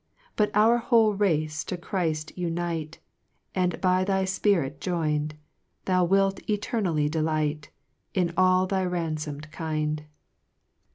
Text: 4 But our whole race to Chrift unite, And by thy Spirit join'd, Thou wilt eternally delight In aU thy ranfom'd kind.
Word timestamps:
4 0.29 0.31
But 0.47 0.55
our 0.57 0.79
whole 0.79 1.13
race 1.13 1.63
to 1.65 1.77
Chrift 1.77 2.35
unite, 2.35 2.97
And 3.53 3.79
by 3.81 4.03
thy 4.03 4.25
Spirit 4.25 4.81
join'd, 4.81 5.35
Thou 5.85 6.05
wilt 6.05 6.39
eternally 6.49 7.07
delight 7.07 7.69
In 8.15 8.33
aU 8.35 8.65
thy 8.65 8.83
ranfom'd 8.83 9.51
kind. 9.51 10.05